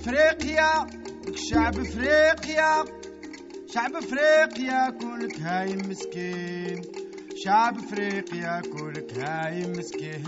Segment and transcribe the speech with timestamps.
[0.00, 0.86] أفريقيا
[1.34, 2.84] شعب أفريقيا.
[3.66, 6.82] شعب أفريقيا كلك هاي مسكين.
[7.44, 10.26] شعب أفريقيا كلك هاي مسكين.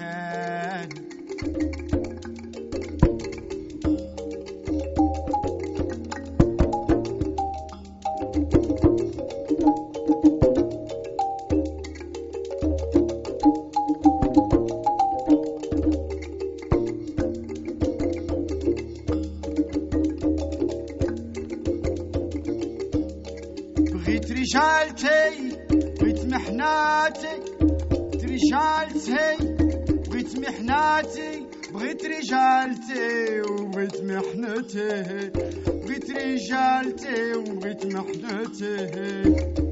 [24.53, 29.37] بغيت محناتي بغيت رجالتي
[30.09, 35.31] بغيت محناتي بغيت رجالتي وبغيت محنتي
[35.67, 39.72] بغيت رجالتي وبغيت محنتي.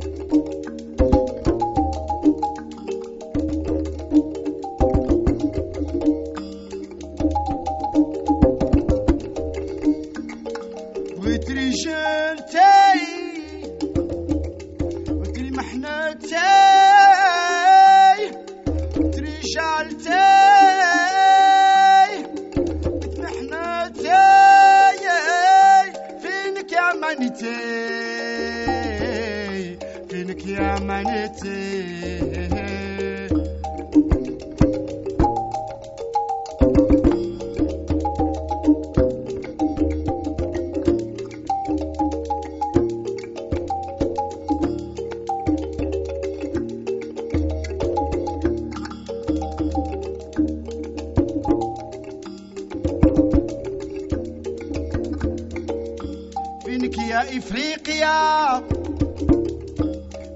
[57.20, 58.62] يا إفريقيا.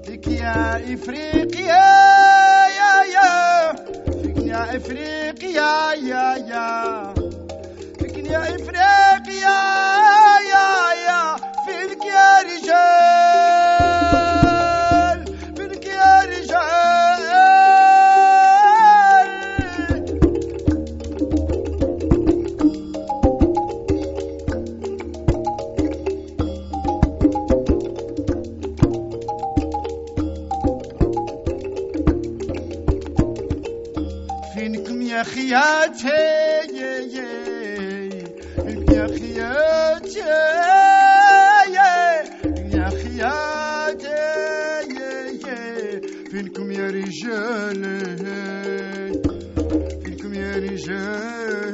[0.05, 1.85] فيك يا إفريقيا
[2.79, 3.73] يا يا.
[4.21, 7.13] فيك يا إفريقيا يا يا.
[7.99, 10.24] فيك يا إفريقيا.
[46.31, 47.81] فينكم يا رجال
[50.03, 51.65] فينكم يا رجال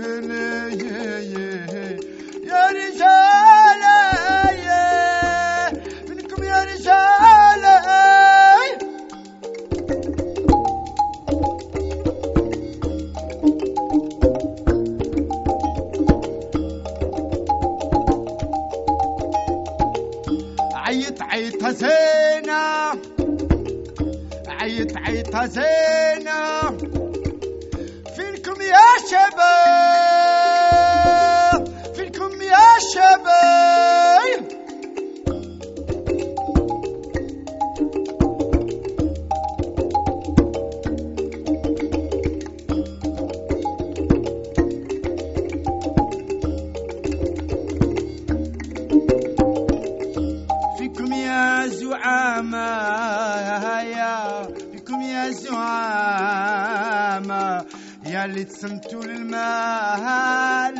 [58.25, 60.75] اللي تسمتوا للمال.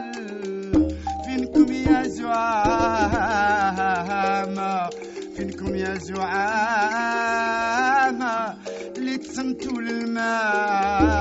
[1.25, 3.29] فينكم يا زعامة؟
[5.37, 7.21] فينكم يا زعامة
[8.97, 11.20] اللي تسمتوا للمال؟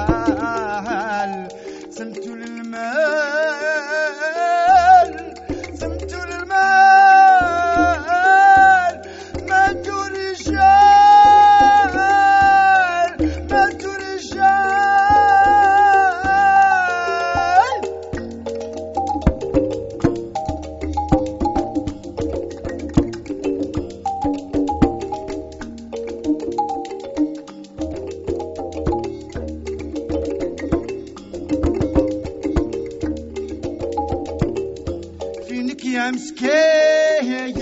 [35.81, 37.55] فينك يا مسكين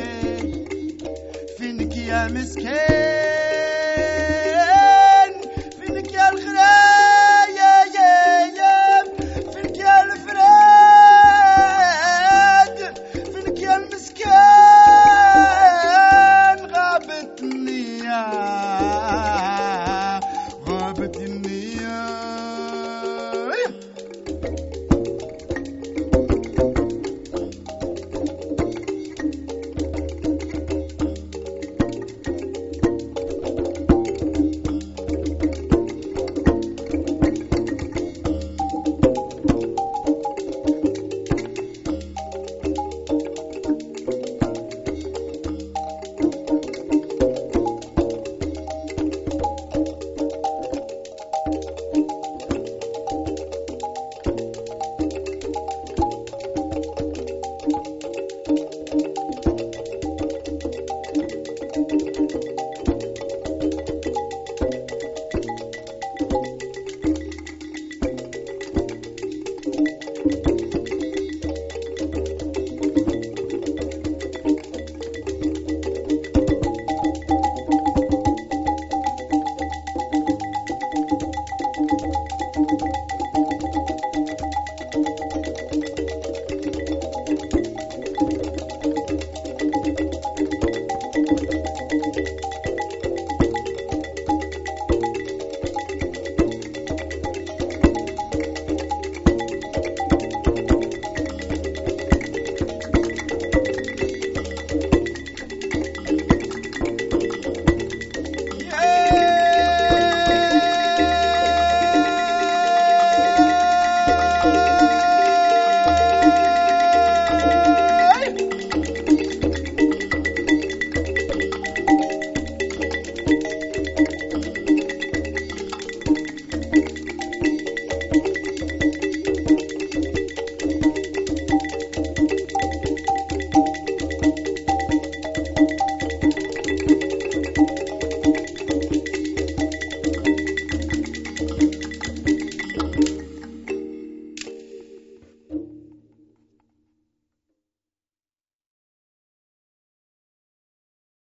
[1.59, 3.48] فينك يا مسكين